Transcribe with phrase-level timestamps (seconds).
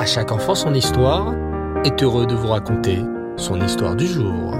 [0.00, 1.34] À chaque enfant son histoire
[1.84, 3.00] est heureux de vous raconter
[3.36, 4.54] son histoire du jour.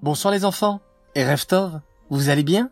[0.00, 0.80] Bonsoir les enfants
[1.14, 2.70] et Reftov, vous allez bien?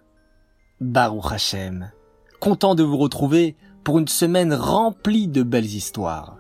[0.81, 1.93] Baruch Hashem,
[2.41, 3.55] content de vous retrouver
[3.85, 6.39] pour une semaine remplie de belles histoires.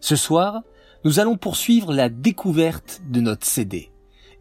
[0.00, 0.64] Ce soir,
[1.04, 3.92] nous allons poursuivre la découverte de notre CD.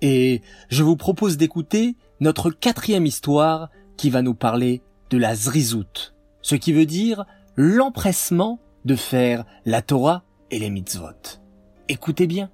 [0.02, 4.82] Et je vous propose d'écouter notre quatrième histoire qui va nous parler
[5.12, 7.26] de la Zrizout, ce qui veut dire
[7.56, 11.40] l'empressement de faire la Torah et les mitzvot.
[11.88, 12.52] Écoutez bien.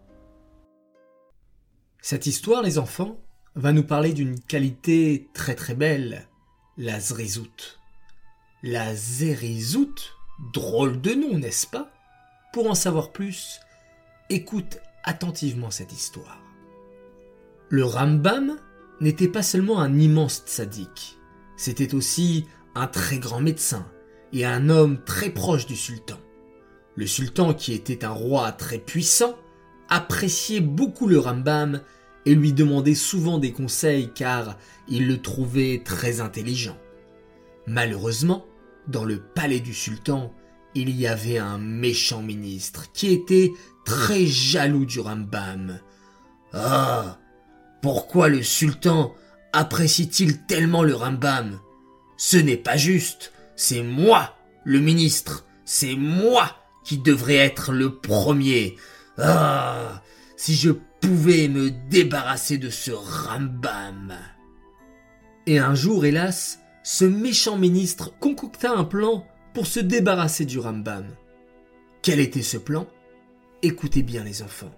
[2.01, 3.19] Cette histoire, les enfants,
[3.55, 6.27] va nous parler d'une qualité très très belle,
[6.77, 7.79] la Zrizout.
[8.63, 10.15] La Zerizout,
[10.53, 11.91] drôle de nom, n'est-ce pas?
[12.53, 13.59] Pour en savoir plus,
[14.29, 16.41] écoute attentivement cette histoire.
[17.69, 18.57] Le Rambam
[19.01, 21.17] n'était pas seulement un immense tzaddik,
[21.55, 23.85] c'était aussi un très grand médecin
[24.33, 26.17] et un homme très proche du sultan.
[26.95, 29.35] Le sultan, qui était un roi très puissant,
[29.89, 31.81] appréciait beaucoup le Rambam
[32.25, 34.57] et lui demandait souvent des conseils car
[34.87, 36.77] il le trouvait très intelligent.
[37.65, 38.45] Malheureusement,
[38.87, 40.33] dans le palais du sultan,
[40.75, 43.51] il y avait un méchant ministre qui était
[43.85, 45.79] très jaloux du Rambam.
[46.53, 47.19] Ah
[47.81, 49.13] pourquoi le sultan
[49.53, 51.59] apprécie-t-il tellement le Rambam?
[52.17, 58.77] Ce n'est pas juste, c'est moi, le ministre, c'est moi qui devrais être le premier.
[59.17, 60.01] Ah,
[60.37, 64.15] si je pouvais me débarrasser de ce Rambam.
[65.45, 71.07] Et un jour, hélas, ce méchant ministre concocta un plan pour se débarrasser du Rambam.
[72.01, 72.87] Quel était ce plan?
[73.61, 74.73] Écoutez bien les enfants.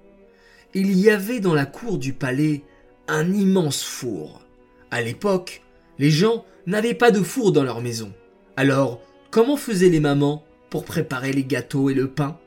[0.74, 2.64] Il y avait dans la cour du palais
[3.08, 4.42] un immense four.
[4.90, 5.62] À l'époque,
[6.00, 8.12] les gens n'avaient pas de four dans leur maison.
[8.58, 12.38] Alors, comment faisaient les mamans pour préparer les gâteaux et le pain?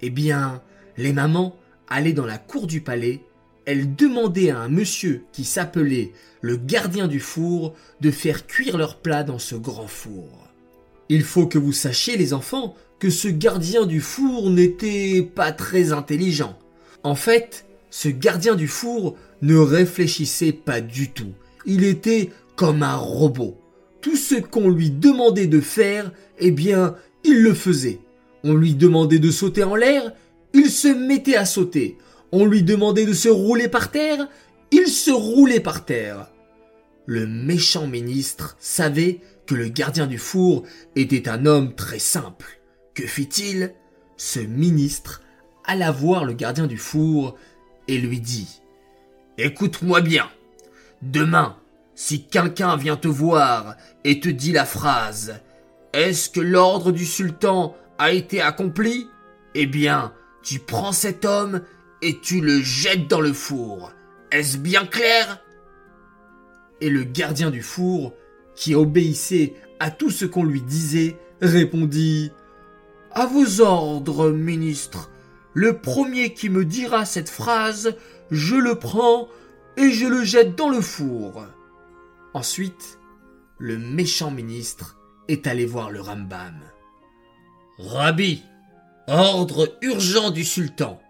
[0.00, 0.60] Eh bien,
[0.96, 1.56] les mamans
[1.88, 3.20] allaient dans la cour du palais,
[3.64, 8.98] elles demandaient à un monsieur qui s'appelait le gardien du four de faire cuire leurs
[8.98, 10.48] plats dans ce grand four.
[11.08, 15.92] Il faut que vous sachiez, les enfants, que ce gardien du four n'était pas très
[15.92, 16.58] intelligent.
[17.04, 21.32] En fait, ce gardien du four ne réfléchissait pas du tout.
[21.66, 23.58] Il était comme un robot.
[24.02, 28.00] Tout ce qu'on lui demandait de faire, eh bien, il le faisait.
[28.44, 30.12] On lui demandait de sauter en l'air,
[30.52, 31.96] il se mettait à sauter.
[32.32, 34.28] On lui demandait de se rouler par terre,
[34.72, 36.28] il se roulait par terre.
[37.06, 40.64] Le méchant ministre savait que le gardien du four
[40.96, 42.60] était un homme très simple.
[42.94, 43.74] Que fit-il?
[44.16, 45.22] Ce ministre
[45.64, 47.36] alla voir le gardien du four
[47.86, 48.60] et lui dit
[49.38, 50.28] Écoute-moi bien.
[51.02, 51.56] Demain,
[51.94, 55.40] si quelqu'un vient te voir et te dit la phrase
[55.92, 59.08] Est-ce que l'ordre du sultan a été accompli?
[59.54, 61.62] Eh bien, tu prends cet homme
[62.00, 63.92] et tu le jettes dans le four.
[64.30, 65.42] Est-ce bien clair?
[66.80, 68.14] Et le gardien du four,
[68.56, 72.32] qui obéissait à tout ce qu'on lui disait, répondit
[73.12, 75.10] À vos ordres, ministre.
[75.54, 77.94] Le premier qui me dira cette phrase
[78.32, 79.28] je le prends
[79.76, 81.44] et je le jette dans le four.
[82.34, 82.98] Ensuite,
[83.58, 84.98] le méchant ministre
[85.28, 86.60] est allé voir le Rambam.
[87.78, 88.42] Rabbi,
[89.06, 91.00] ordre urgent du sultan.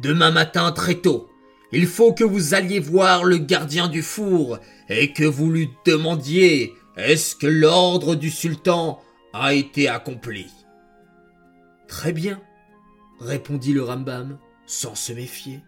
[0.00, 1.28] Demain matin très tôt,
[1.72, 6.74] il faut que vous alliez voir le gardien du four et que vous lui demandiez
[6.96, 9.00] est-ce que l'ordre du sultan
[9.32, 10.50] a été accompli?
[11.88, 12.40] Très bien,
[13.18, 15.60] répondit le Rambam, sans se méfier.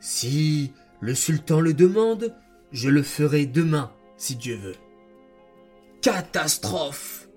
[0.00, 2.34] Si le sultan le demande,
[2.72, 3.90] je le ferai demain,
[4.24, 4.76] si Dieu veut.
[6.00, 7.28] Catastrophe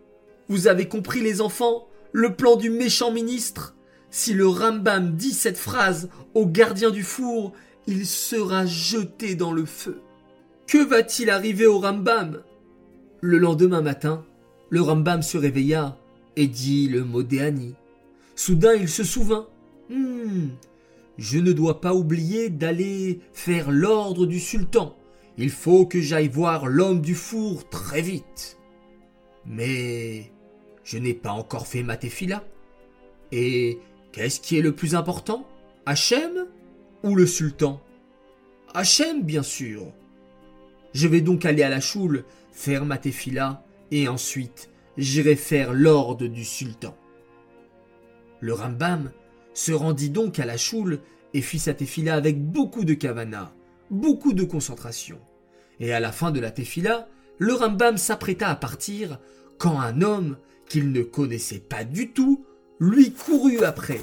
[0.47, 3.75] Vous avez compris les enfants Le plan du méchant ministre?
[4.09, 7.51] Si le Rambam dit cette phrase au gardien du four,
[7.87, 9.99] il sera jeté dans le feu.
[10.65, 12.41] Que va-t-il arriver au Rambam?
[13.19, 14.23] Le lendemain matin,
[14.69, 15.97] le Rambam se réveilla
[16.37, 17.75] et dit le mot d'Eani.
[18.35, 19.47] Soudain, il se souvint.
[19.89, 20.47] Hmm,
[21.17, 24.95] je ne dois pas oublier d'aller faire l'ordre du sultan.
[25.37, 28.57] Il faut que j'aille voir l'homme du four très vite.
[29.45, 30.31] Mais
[30.83, 32.43] je n'ai pas encore fait ma tefila.
[33.31, 33.79] Et
[34.11, 35.47] qu'est-ce qui est le plus important?
[35.85, 36.47] Hachem
[37.03, 37.81] ou le sultan?
[38.73, 39.93] Hachem, bien sûr.
[40.93, 46.27] Je vais donc aller à la choule, faire ma tefila, et ensuite j'irai faire l'ordre
[46.27, 46.95] du sultan.
[48.39, 49.11] Le Rambam
[49.53, 50.99] se rendit donc à la choule
[51.33, 53.53] et fit sa tefila avec beaucoup de kavana,
[53.91, 55.19] beaucoup de concentration.
[55.79, 57.07] Et à la fin de la tefila,
[57.37, 59.19] le Rambam s'apprêta à partir
[59.57, 60.37] quand un homme
[60.67, 62.45] qu'il ne connaissait pas du tout,
[62.79, 64.01] lui courut après.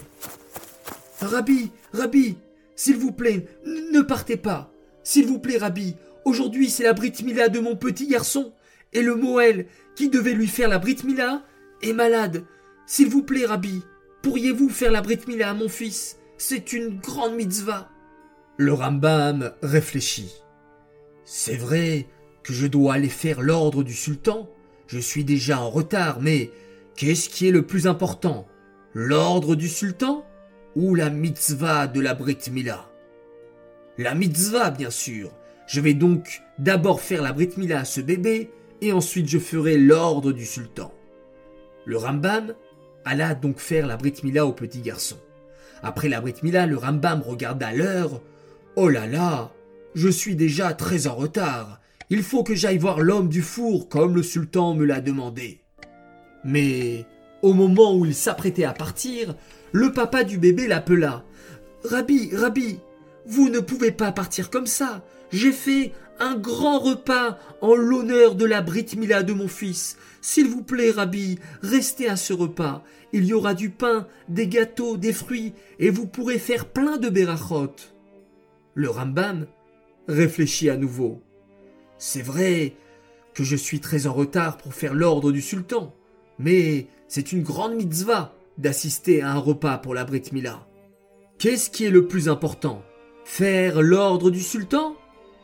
[1.21, 2.37] Rabbi, Rabbi,
[2.77, 4.73] s'il vous plaît, ne partez pas.
[5.03, 5.95] S'il vous plaît, Rabbi,
[6.25, 8.53] aujourd'hui c'est la Brit Mila de mon petit garçon,
[8.93, 9.67] et le Moël,
[9.97, 11.43] qui devait lui faire la Brit Mila,
[11.83, 12.45] est malade.
[12.87, 13.83] S'il vous plaît, Rabbi,
[14.23, 16.19] pourriez-vous faire la Brit Mila à mon fils?
[16.39, 17.89] C'est une grande mitzvah.
[18.57, 20.44] Le Rambam réfléchit.
[21.25, 22.07] C'est vrai
[22.43, 24.49] que je dois aller faire l'ordre du sultan.
[24.87, 26.51] Je suis déjà en retard, mais
[26.97, 28.47] qu'est-ce qui est le plus important?
[28.93, 30.25] L'ordre du sultan
[30.77, 32.91] ou la mitzvah de la Brit Mila
[33.97, 35.31] La mitzvah, bien sûr.
[35.67, 38.51] Je vais donc d'abord faire la Brit Mila à ce bébé,
[38.83, 40.93] et ensuite je ferai l'ordre du sultan.
[41.87, 42.55] Le Rambam
[43.07, 45.17] alla donc faire la Brit Mila au petit garçon.
[45.83, 48.21] Après la Brit Mila, le Rambam regarda l'heure.
[48.77, 49.54] Oh là là,
[49.95, 51.81] je suis déjà très en retard.
[52.11, 55.61] Il faut que j'aille voir l'homme du four comme le sultan me l'a demandé.
[56.45, 57.07] Mais
[57.43, 59.35] au moment où il s'apprêtait à partir,
[59.73, 61.25] le papa du bébé l'appela.
[61.85, 62.79] Rabbi, Rabbi,
[63.27, 65.05] vous ne pouvez pas partir comme ça.
[65.31, 69.97] J'ai fait un grand repas en l'honneur de la Brit Mila de mon fils.
[70.21, 72.85] S'il vous plaît, Rabbi, restez à ce repas.
[73.13, 77.09] Il y aura du pain, des gâteaux, des fruits, et vous pourrez faire plein de
[77.09, 77.75] berachot.
[78.75, 79.47] Le Rambam
[80.09, 81.23] réfléchit à nouveau.
[81.99, 82.75] C'est vrai
[83.35, 85.95] que je suis très en retard pour faire l'ordre du sultan,
[86.39, 90.67] mais c'est une grande mitzvah d'assister à un repas pour la Brit Mila.
[91.39, 92.83] Qu'est-ce qui est le plus important?
[93.25, 94.97] Faire l'ordre du sultan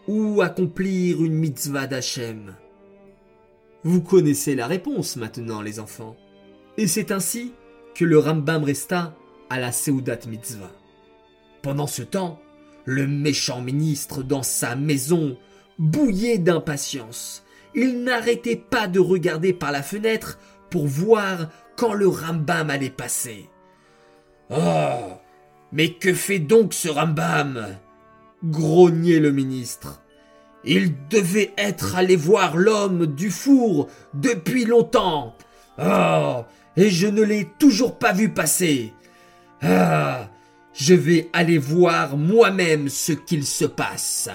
[0.07, 2.55] ou accomplir une mitzvah d'Hachem?
[3.83, 6.17] Vous connaissez la réponse maintenant, les enfants.
[6.77, 7.53] Et c'est ainsi
[7.95, 9.17] que le Rambam resta
[9.49, 10.71] à la Seudat Mitzvah.
[11.63, 12.41] Pendant ce temps,
[12.85, 15.37] le méchant ministre dans sa maison
[15.79, 17.45] bouillait d'impatience.
[17.75, 20.39] Il n'arrêtait pas de regarder par la fenêtre
[20.71, 23.49] pour voir quand le Rambam allait passer.
[24.51, 25.15] Oh
[25.73, 27.77] Mais que fait donc ce Rambam?
[28.45, 30.03] grognait le ministre.
[30.65, 35.37] Il devait être allé voir l'homme du four depuis longtemps.
[35.79, 36.45] Oh
[36.77, 38.93] Et je ne l'ai toujours pas vu passer.
[39.63, 40.29] Ah
[40.73, 44.29] je vais aller voir moi-même ce qu'il se passe.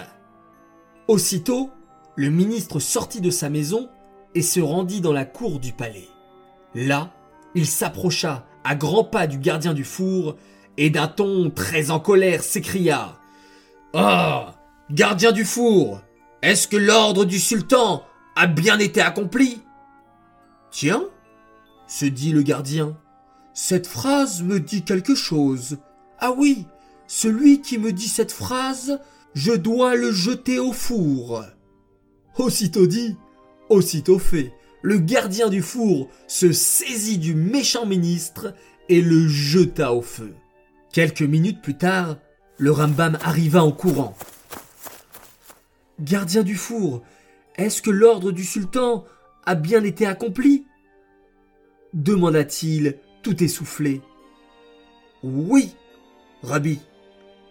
[1.07, 1.71] Aussitôt,
[2.15, 3.89] le ministre sortit de sa maison
[4.33, 6.07] et se rendit dans la cour du palais.
[6.73, 7.11] Là,
[7.53, 10.35] il s'approcha à grands pas du gardien du four
[10.77, 13.17] et d'un ton très en colère s'écria
[13.93, 14.43] Oh
[14.91, 16.01] Gardien du four
[16.41, 18.03] Est-ce que l'ordre du sultan
[18.35, 19.63] a bien été accompli
[20.71, 21.03] Tiens
[21.87, 22.97] se dit le gardien,
[23.53, 25.77] cette phrase me dit quelque chose.
[26.19, 26.65] Ah oui,
[27.07, 28.99] celui qui me dit cette phrase,
[29.33, 31.43] je dois le jeter au four.
[32.37, 33.15] Aussitôt dit,
[33.69, 34.53] aussitôt fait.
[34.81, 38.53] Le gardien du four se saisit du méchant ministre
[38.87, 40.35] et le jeta au feu.
[40.93, 42.17] Quelques minutes plus tard,
[42.57, 44.15] le Rambam arriva en courant.
[45.99, 47.01] Gardien du four,
[47.55, 49.05] est-ce que l'ordre du sultan
[49.45, 50.65] a bien été accompli?
[51.95, 54.01] demanda-t-il, tout essoufflé.
[55.23, 55.73] Oui,
[56.45, 56.79] Rabbi,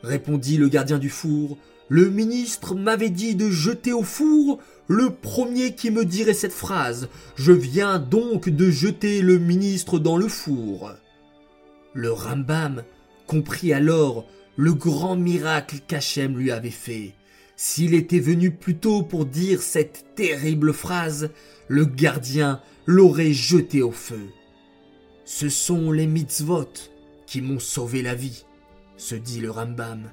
[0.02, 1.58] répondit le gardien du four,
[1.88, 4.58] le ministre m'avait dit de jeter au four
[4.88, 7.08] le premier qui me dirait cette phrase.
[7.37, 10.93] Je viens donc de jeter le ministre dans le four.
[11.93, 12.84] Le Rambam
[13.27, 17.15] comprit alors le grand miracle qu'Hachem lui avait fait.
[17.56, 21.31] S'il était venu plus tôt pour dire cette terrible phrase,
[21.69, 24.29] le gardien l'aurait jeté au feu.
[25.24, 26.69] Ce sont les mitzvot
[27.27, 28.44] qui m'ont sauvé la vie
[29.05, 30.11] se dit le Rambam.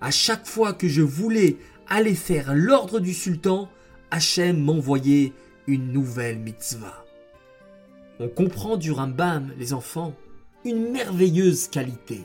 [0.00, 3.68] À chaque fois que je voulais aller faire l'ordre du sultan,
[4.10, 5.34] Hachem m'envoyait
[5.66, 7.04] une nouvelle mitzvah.
[8.18, 10.14] On comprend du Rambam, les enfants,
[10.64, 12.22] une merveilleuse qualité,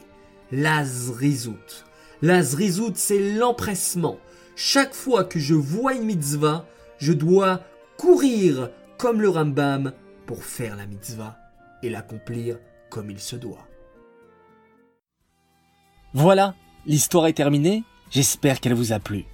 [0.54, 1.86] la zrizout.
[2.22, 4.18] La zrizout, c'est l'empressement.
[4.56, 6.66] Chaque fois que je vois une mitzvah,
[6.98, 7.60] je dois
[7.98, 9.92] courir comme le Rambam
[10.26, 11.38] pour faire la mitzvah
[11.84, 12.58] et l'accomplir
[12.90, 13.68] comme il se doit.
[16.18, 16.54] Voilà,
[16.86, 19.26] l'histoire est terminée, j'espère qu'elle vous a plu.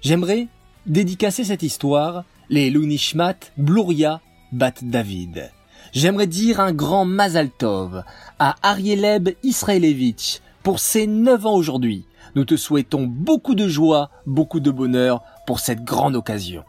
[0.00, 0.48] J'aimerais
[0.86, 5.50] dédicacer cette histoire, les Lunishmat Bluria Bat David.
[5.92, 8.02] J'aimerais dire un grand Mazal Tov
[8.38, 12.06] à Arieleb Israelevich pour ses 9 ans aujourd'hui.
[12.34, 16.64] Nous te souhaitons beaucoup de joie, beaucoup de bonheur pour cette grande occasion.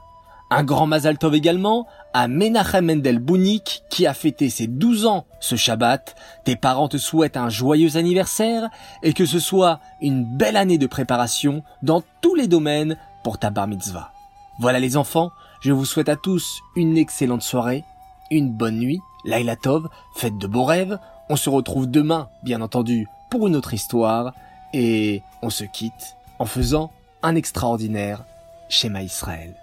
[0.55, 5.25] Un grand Mazal Tov également à Menachem Mendel Bounik qui a fêté ses 12 ans
[5.39, 6.13] ce Shabbat.
[6.43, 8.69] Tes parents te souhaitent un joyeux anniversaire
[9.01, 13.50] et que ce soit une belle année de préparation dans tous les domaines pour ta
[13.50, 14.12] bar mitzvah.
[14.60, 15.31] Voilà les enfants,
[15.62, 17.83] je vous souhaite à tous une excellente soirée,
[18.29, 21.00] une bonne nuit Laila Tov, faites de beaux rêves.
[21.29, 24.33] On se retrouve demain, bien entendu, pour une autre histoire.
[24.72, 26.91] Et on se quitte en faisant
[27.24, 28.24] un extraordinaire
[28.69, 29.62] schéma Israël.